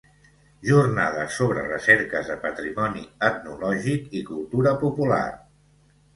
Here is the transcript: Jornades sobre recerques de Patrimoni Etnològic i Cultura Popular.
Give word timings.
Jornades 0.69 1.35
sobre 1.41 1.65
recerques 1.67 2.31
de 2.31 2.37
Patrimoni 2.47 3.05
Etnològic 3.29 4.19
i 4.23 4.25
Cultura 4.33 4.75
Popular. 4.87 5.23